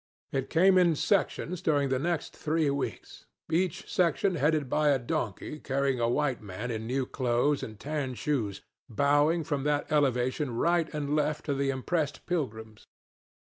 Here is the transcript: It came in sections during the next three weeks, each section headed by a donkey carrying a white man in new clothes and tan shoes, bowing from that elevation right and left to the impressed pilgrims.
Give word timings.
It 0.31 0.49
came 0.49 0.79
in 0.79 0.95
sections 0.95 1.61
during 1.61 1.89
the 1.89 1.99
next 1.99 2.35
three 2.35 2.71
weeks, 2.71 3.27
each 3.51 3.87
section 3.87 4.33
headed 4.33 4.67
by 4.67 4.87
a 4.89 4.97
donkey 4.97 5.59
carrying 5.59 5.99
a 5.99 6.09
white 6.09 6.41
man 6.41 6.71
in 6.71 6.87
new 6.87 7.05
clothes 7.05 7.61
and 7.61 7.79
tan 7.79 8.15
shoes, 8.15 8.63
bowing 8.89 9.43
from 9.43 9.61
that 9.65 9.91
elevation 9.91 10.55
right 10.55 10.91
and 10.91 11.15
left 11.15 11.45
to 11.45 11.53
the 11.53 11.69
impressed 11.69 12.25
pilgrims. 12.25 12.87